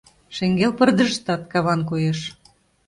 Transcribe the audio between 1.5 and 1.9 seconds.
каван